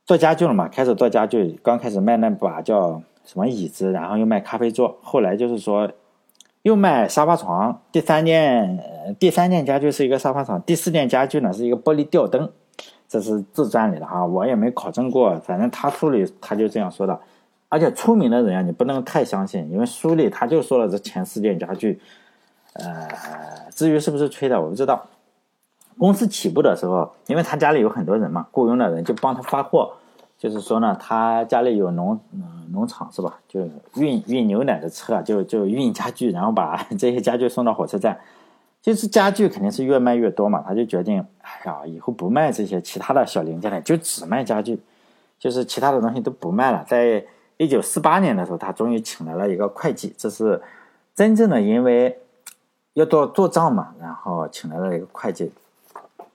[0.06, 5.92] 做家具了嘛，开始做家具，刚开始卖那把叫什么椅子，然后又卖咖啡桌，后来就是说。
[6.64, 8.82] 又卖沙发床，第三件
[9.18, 12.50] 第三件家具是一个沙发床，第四件家具呢是一个玻璃吊灯，
[13.06, 17.20] 这是自传里的哈，我也没考证过，反正他书里他就这样说的。
[17.68, 22.00] 而且出名的人啊，你不能太相信，因为书里他就说了这前四件家具，
[22.72, 23.08] 呃，
[23.74, 25.06] 至于是不是吹的我不知道。
[25.98, 29.92] 公司起步的时候，因为他家里有很多人嘛，雇佣的人就帮他发货。
[30.44, 33.40] 就是说呢，他家里有农嗯农场是吧？
[33.48, 38.20] 就运运牛奶的车，就就运家具，然后把 这些家具送到火车站。
[38.82, 44.78] 就是家具肯定是越卖越多嘛，他就决定，哎呀，以后不卖这些其他的小零件了，就只卖家具，
[45.38, 46.84] 就是其他的东西都不卖了。
[46.86, 47.24] 在
[47.56, 50.60] 一九四八年的时候，他终于请来了一个会计，这是
[51.14, 52.18] 真正的因为
[52.92, 55.50] 要做做账嘛，然后请来了一个会计。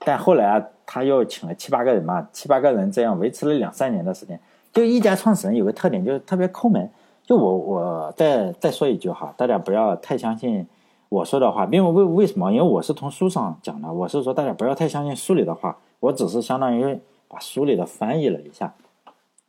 [0.00, 0.60] 但后来啊。
[0.92, 4.40] 他又请了七八个人嘛，七八个人这样维持了两三年的时间。
[4.72, 6.90] 就一家创始人有个特点，就是特别抠门。
[7.22, 10.66] 就我我再再说一句哈，大家不要太相信
[11.08, 12.50] 我说的话，因为为为什么？
[12.50, 16.98] 因为我是从书上讲的，我是说大家不要太相信书里的话，我只是相当于
[17.28, 18.74] 把书里的翻译了一下。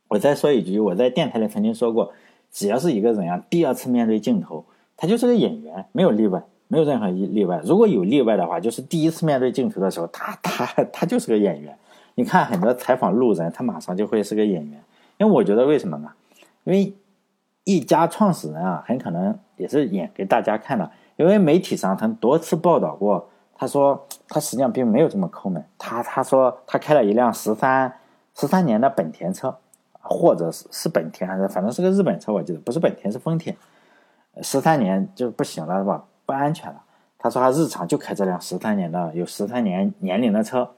[0.06, 2.12] 我再说一句，我在电台里曾经说过，
[2.52, 4.64] 只要是一个人啊，第二次面对镜头，
[4.96, 6.40] 他就是个演员，没有例外。
[6.72, 11.76] 没有任何例例外，如果有例外的话，就是第一次面对镜头的时候，他他他就是个演员。
[12.14, 14.82] 你看很多采访路人，他马上就会是个演员。
[15.18, 16.10] 因为我觉得为什么呢？
[16.64, 16.94] 因为
[17.64, 20.90] 一家创始人啊，很可能也是演给大家看的。
[21.16, 25.62] 因为媒体上曾多次报道过，他说他实际上并没有这么抠门。
[25.76, 27.92] 他他说他开了一辆十三
[28.34, 29.54] 十三年的本田车，
[30.00, 33.54] 或者是是本田还是反正是个日本车，我记得不是本田是丰田，
[34.40, 36.02] 十三年就不行了是吧？
[36.32, 36.82] 不安全了。
[37.18, 40.70] 他说他日常就开这辆十三年的有十三年年龄的车，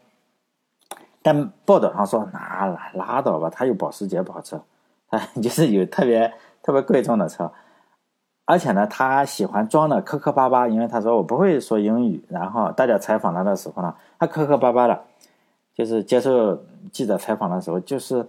[1.23, 4.61] 但报道上说那拉拉倒吧，他有保时捷跑车，
[5.09, 7.51] 他 就是有特别特别贵重的车，
[8.45, 12.23] 而且呢，他喜欢装的磕磕巴巴，因为他说我不会说英语。
[12.29, 15.03] 然后大家采访他的时候呢，他磕磕巴巴的，
[15.75, 16.63] 就是接受
[16.93, 18.29] 记者采访的时候，就是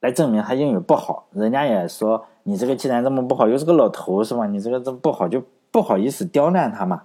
[0.00, 1.26] 来证明他英语不好。
[1.32, 4.46] 人家也说你这个既然这么不好，又是个老头是吧？
[4.46, 5.42] 你这个这么不好就。
[5.76, 7.02] 不好意思刁难他嘛，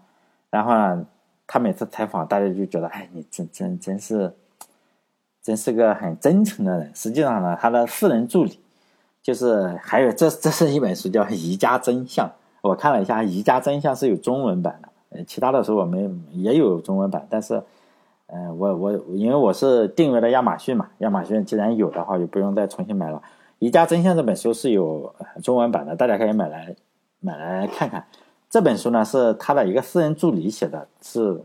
[0.49, 1.05] 然后呢，
[1.45, 4.33] 他每次采访，大家就觉得，哎，你真真真是，
[5.43, 6.89] 真是个很真诚的人。
[6.95, 8.57] 实际上呢，他的私人助理，
[9.21, 12.25] 就是还有这这是一本书叫《宜家真相》，
[12.61, 14.79] 我看了一下，《宜家真相》是有中文版
[15.09, 17.61] 的，其他的时候我们也有中文版，但是，
[18.27, 23.17] 嗯，我我因为我是订阅了亚马逊嘛，亚马逊既然有的话，就不用再重新买了。
[23.59, 26.73] 《宜家真相》这本书是有中文版的，大家可以买来
[27.19, 28.05] 买来看看。
[28.51, 31.41] 这本书呢是他的一个私人助理写的，是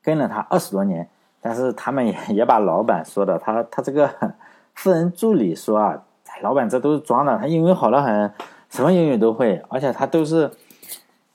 [0.00, 1.08] 跟了他二十多年，
[1.40, 4.08] 但是他们也也把老板说的，他他这个
[4.76, 6.00] 私人助理说啊，
[6.40, 8.32] 老板这都是装的，他英语好的很，
[8.70, 10.48] 什么英语都会，而且他都是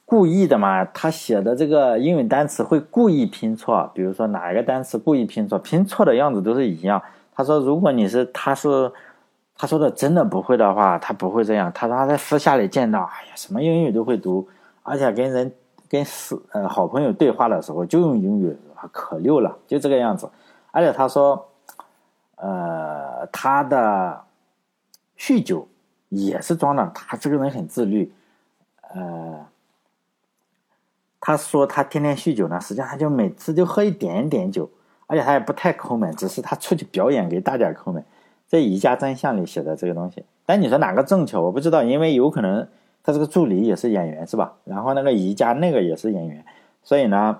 [0.05, 7.01] 故意的嘛，他写的这个英语单词会故意拼错，比如说哪一个单词故意拼错，拼错的样子都是一样。
[7.35, 8.89] 他说如果你是他是
[9.57, 11.69] 他说的真的不会的话，他不会这样。
[11.75, 14.47] 他说他在私下里见到，哎呀，什么英语都会读。
[14.83, 15.51] 而且跟人
[15.89, 18.55] 跟死呃好朋友对话的时候就用英语
[18.91, 20.29] 可溜了，就这个样子。
[20.71, 21.49] 而且他说，
[22.35, 24.21] 呃，他的
[25.17, 25.67] 酗酒
[26.09, 28.13] 也是装的，他这个人很自律。
[28.93, 29.45] 呃，
[31.21, 34.69] 他说他天天酗酒呢，实际上他就每次就喝一点点酒，
[35.07, 38.03] 而且他也不太抠门，只是他出去表演给大家抠门。
[38.47, 42.67] 在《宜家真相》里写的这个东西，但你说哪个正确，我不知道，因为有可能。
[43.03, 44.53] 他这个助理也是演员是吧？
[44.63, 46.45] 然后那个宜家那个也是演员，
[46.83, 47.37] 所以呢，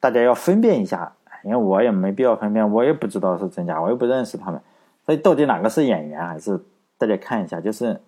[0.00, 1.12] 大家要分辨一下，
[1.44, 4.60] 因为我也没必要分辨，我也不知道是真假，我又不认识他们，
[5.04, 6.60] 所以到底哪个是演员还是
[6.98, 8.00] 大家看一下，就是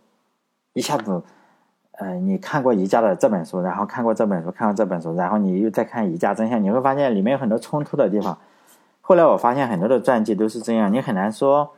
[0.73, 1.23] 一下子，
[1.93, 8.37] 呃，你看过宜家的这本书，然后看过这本书，看过这本书，然后你又再看宜家真相，你会发现里面有很多冲突的地方。
[9.01, 11.71] 后来我发现很多的传记都是这样，你很难说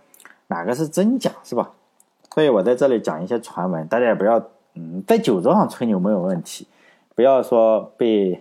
[0.47, 1.73] 哪个是真假，是吧？
[2.33, 4.43] 所以我在这里讲一些传闻，大家也不要。
[4.75, 6.67] 嗯，在酒桌上吹牛没有问题，
[7.15, 8.41] 不要说被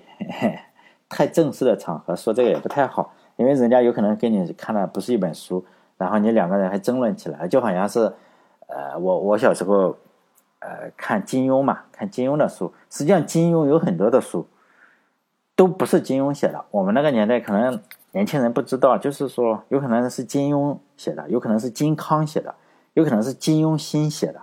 [1.10, 5.66] 太正式的场合说这个也不太好，因为人家有可能跟你看的不是一本书，
[5.98, 8.14] 然后你两个人还争论起来，就好像是，
[8.68, 9.98] 呃，我我小时候
[10.60, 14.46] 呃看金庸嘛，看金庸的书，实际上金庸有很多的书
[15.56, 16.64] 都不是金庸写的。
[16.70, 22.54] 我们那个年代可能年轻人不知道，就是说有可能是金庸写的，有可能是金康写的，
[22.94, 24.40] 有可能是金庸新写的，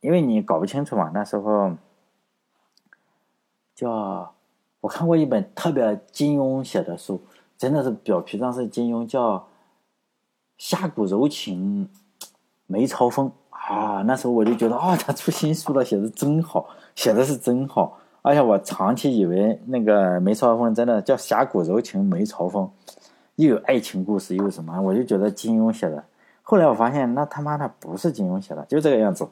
[0.00, 1.10] 因为你搞不清楚嘛。
[1.12, 1.72] 那时候
[3.74, 4.32] 叫
[4.80, 7.20] 我看过一本特别金庸写的书，
[7.56, 9.36] 真的是表皮上是金庸，叫
[10.56, 11.88] 《侠骨柔情
[12.66, 14.02] 梅超风》啊。
[14.02, 17.98] 那时候我就觉得啊，他出新书了，写的真好，写的是真好。
[18.22, 22.68] 而且我长期以为那个梅超风真的叫《侠骨柔情梅超风》，
[23.36, 26.04] 又有爱情故事，又有什么，我就觉得金庸写的。
[26.42, 29.26] 后来我发现，那他妈的不是金庸写的，就这个样子。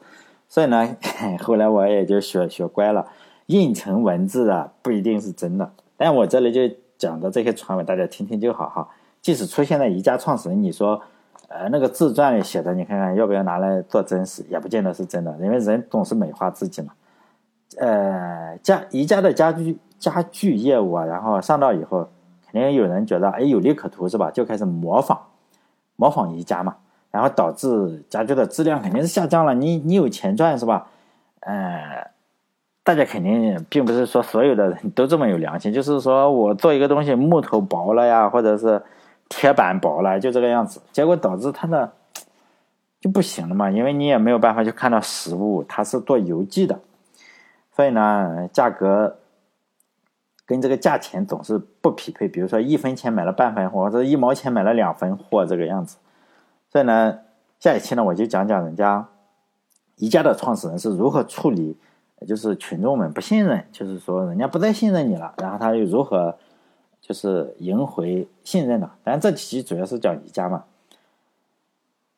[0.49, 0.95] 所以呢，
[1.43, 3.07] 后来我也就学学乖了，
[3.47, 5.71] 印成文字啊，不一定是真的。
[5.97, 6.61] 但我这里就
[6.97, 8.87] 讲的这些传闻，大家听听就好哈。
[9.21, 11.01] 即使出现在宜家创始人，你说，
[11.49, 16.93] 呃，那个自传里写的，你看看要不要拿来做真实，也不见得是真的，因为人总是美化自己嘛。
[17.77, 22.07] 呃，家宜家的家居家具业务啊，然后上到以后，
[22.49, 24.31] 肯定有人觉得哎有利可图是吧？
[24.31, 25.19] 就开始模仿，
[25.97, 26.77] 模仿宜家嘛，
[27.17, 29.55] 然后导致家具的质量肯定是下降了。
[29.55, 30.87] 你你有钱赚是吧？
[31.39, 32.07] 呃，
[32.83, 38.79] 大家肯定并不是说所有的人都这么有良心，就是说我做一个东西木头薄了呀，或者是
[39.29, 41.91] 铁板薄了，就这个样子，结果导致它的
[43.01, 46.79] 就不行了嘛，因为你也没有办法去看到实物，它是做邮寄的。
[47.75, 49.17] 所以呢，价格
[50.45, 52.27] 跟这个价钱总是不匹配。
[52.27, 55.97] 比如说，一分钱买了半分货，或者一毛钱买了两分货，这个样子。
[56.77, 57.17] 所以呢，
[57.59, 59.09] 下一期呢，我就讲讲人家
[59.95, 61.75] 宜家的创始人是如何处理，
[62.27, 66.37] 就是群众们不信任，就是说人家不再信任你了，然后他又如何
[67.01, 68.87] 就是赢回信任的。
[69.03, 70.65] 当然，这期主要是讲宜家嘛。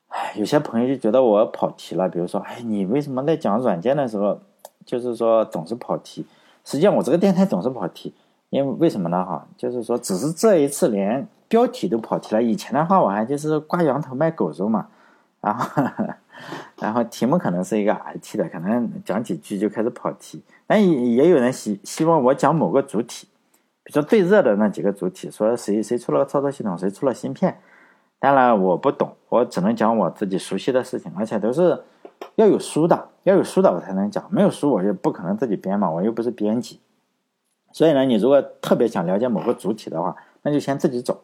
[0.10, 4.42] 哎，有些朋友就觉得我跑题了，比如说，哎，你为什么在讲软件的时候？
[4.86, 6.26] 就是说总是跑题，
[6.66, 8.14] 实际上我这个电台总是跑题，
[8.50, 9.24] 因为为什么呢？
[9.24, 12.42] 哈，就是说只是这一次连标题都跑题了。
[12.42, 14.88] 以前的话我还就是挂羊头卖狗肉嘛，
[15.42, 15.84] 然后
[16.80, 20.42] 然后题目可能是一个 IT 的，可能讲几句就开始跑题。
[20.66, 23.28] 但也也有人希希望我讲某个主体，
[23.84, 27.60] 比如说最热的那几个主体，说谁谁出了操作系统，谁出了芯片。
[28.20, 31.84] 当然我不懂，我只能讲我自己熟悉的事情，而且都是。
[32.36, 36.82] 要有书的，要有书的我才能讲，没有书我就不可能自己编嘛，我又不是编辑。
[37.72, 41.22] 所以呢，你如果特别想了解某个主体的话，那就先自己走。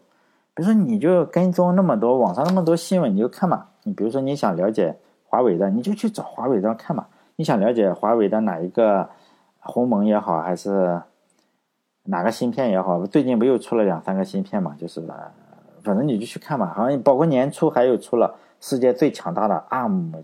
[0.55, 3.65] 比如说，你就跟踪那么多网上那么多新闻，你就看嘛。
[3.83, 7.05] 你比如说你想了解华为的，你就去找华为的看嘛。
[7.35, 9.09] 你想了解华为的哪一个
[9.59, 11.01] 鸿蒙也好，还是
[12.05, 14.73] 哪个芯片也好，最近不又出了两三个芯片嘛？
[14.79, 15.03] 就是
[15.83, 16.73] 反正你就去看嘛。
[16.73, 20.23] 好像包括年初还有出了世界最强大的 ARM。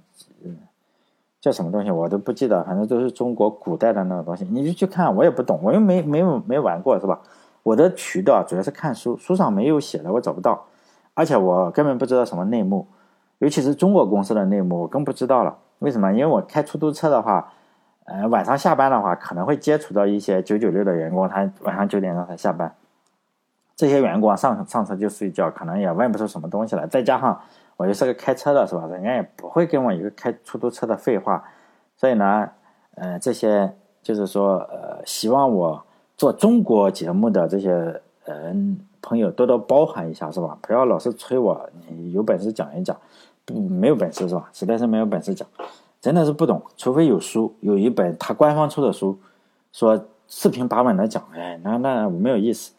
[1.41, 7.19] 叫什么东西我都不记得，反正都是中国古代的那个东西，你就去看，我也不懂，我又没没没玩过，是吧？
[7.63, 10.65] 我的渠道主要是看书，书上没有写的我找不到，
[11.13, 12.87] 而且我根本不知道什么内幕，
[13.39, 15.57] 尤其是中国公司的内幕，我更不知道了。
[15.79, 16.11] 为什么？
[16.11, 17.51] 因为我开出租车的话，
[18.05, 22.73] 呃，晚上下班的话可能会接触到一些九九六的员工，他晚上九点钟才下班，
[23.75, 27.39] 这些员工上上车就睡觉，可能也问不出什么东西来，再加上。
[27.77, 28.85] 我就是个开车的，是吧？
[28.91, 31.43] 人家也不会跟我一个开出租车的废话，
[31.97, 32.47] 所以呢，
[32.93, 35.83] 呃，这些就是说，呃，希望我
[36.21, 38.53] 做中国节目的这些呃
[39.01, 40.55] 朋友多多包涵一下，是吧？
[40.61, 42.95] 不要老是催我，你有本事讲一讲，
[43.43, 44.47] 不没有本事是吧？
[44.53, 45.47] 实在是没有本事讲，
[45.99, 49.17] 真的是不懂，除非有书，有一本他官方出的书，
[49.73, 52.71] 说四平八稳的讲，哎，那那没有意思。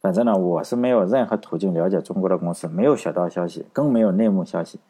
[0.00, 4.80] 反正呢，我是没有任何途径了解中国的公司，没有小道消息，更没有内幕消息，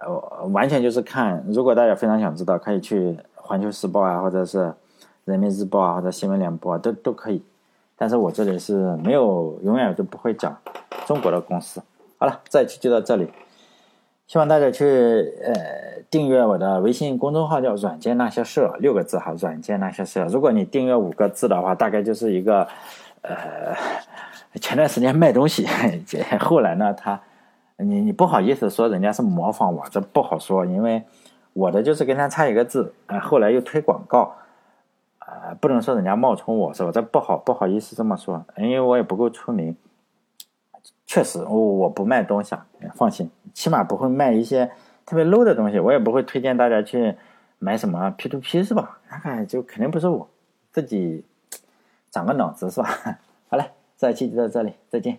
[0.00, 1.44] 呃，完全就是看。
[1.48, 4.58] 如果大家非常想知道，可以去《环球时报》啊，或者是
[5.28, 7.42] 《人民日报》啊，或者《新闻联播》啊，都都可以。
[7.96, 10.56] 但是我这里是没有，永远都不会讲
[11.06, 11.80] 中国的公司。
[12.18, 13.30] 好了，这一期就到这里，
[14.26, 14.84] 希望大家去
[15.44, 15.54] 呃
[16.10, 20.24] 订阅我的微信公众号，叫“软件那些事”，六个字哈，“软件那些事”。
[20.30, 22.66] 如果你订阅五个字的话，大概就是一个。
[23.20, 23.74] 呃，
[24.60, 25.66] 前段时间卖东西，
[26.38, 27.20] 后来呢，他，
[27.76, 31.02] 你你不好意思说人家是模仿我，这不好说，因为
[31.52, 34.32] 我的就是跟他差一个字，呃，后来又推广告，
[35.30, 36.90] 呃，不能说人家冒充我是吧？
[36.90, 39.76] 这不好不好意思这么说，因为我也不够出名，
[41.06, 44.70] 确实我我不卖东西啊，放心，起码不会卖一些
[45.04, 47.14] 特别 low 的东西，我也不会推荐大家去
[47.58, 49.00] 买什么 P to P 是吧？
[49.24, 50.28] 那就肯定不是我
[50.72, 51.24] 自己。
[52.10, 52.88] 长个脑子是吧？
[53.50, 55.18] 好嘞，这期就到这里，再见。